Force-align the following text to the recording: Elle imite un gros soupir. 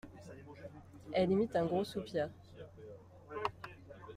Elle 1.13 1.29
imite 1.29 1.55
un 1.55 1.67
gros 1.67 1.83
soupir. 1.83 2.27